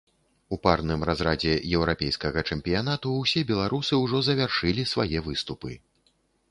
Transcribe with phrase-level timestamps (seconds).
[0.55, 5.71] У парным разрадзе еўрапейскага чэмпіянату ўсе беларусы ўжо завяршылі свае выступы.